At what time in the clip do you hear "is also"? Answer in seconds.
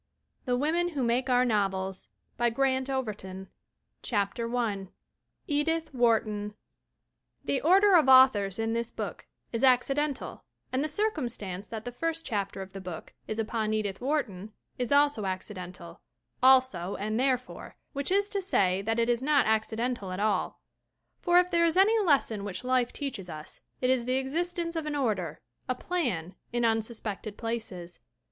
14.79-15.25